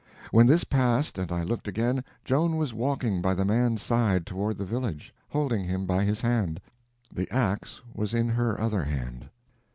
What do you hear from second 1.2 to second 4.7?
I looked again, Joan was walking by the man's side toward the